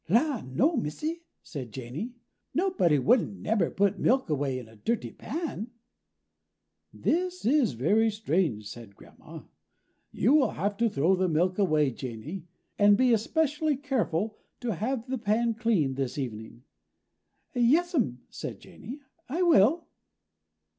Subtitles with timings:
[0.09, 2.15] "La, no, Missy," said Janey,
[2.55, 5.69] "nobody wouldn't nebber put milk away in a dirty pan."
[6.91, 9.43] "This is very strange," said Grandma.
[10.11, 12.47] "You will have to throw the milk away, Janey,
[12.79, 16.63] and be especially careful to have the pan clean this evening."
[17.53, 19.85] "Yes'm," said Janey, "I will."